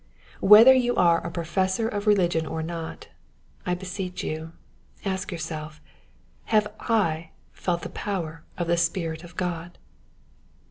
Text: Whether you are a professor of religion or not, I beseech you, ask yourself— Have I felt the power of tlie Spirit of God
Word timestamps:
Whether 0.39 0.73
you 0.73 0.95
are 0.95 1.23
a 1.23 1.29
professor 1.29 1.87
of 1.87 2.07
religion 2.07 2.47
or 2.47 2.63
not, 2.63 3.09
I 3.67 3.75
beseech 3.75 4.23
you, 4.23 4.53
ask 5.05 5.31
yourself— 5.31 5.79
Have 6.45 6.73
I 6.79 7.29
felt 7.51 7.83
the 7.83 7.89
power 7.89 8.43
of 8.57 8.65
tlie 8.67 8.79
Spirit 8.79 9.23
of 9.23 9.35
God 9.37 9.77